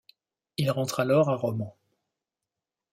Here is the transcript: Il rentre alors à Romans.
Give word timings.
Il 0.57 0.71
rentre 0.71 0.99
alors 0.99 1.29
à 1.29 1.35
Romans. 1.35 1.77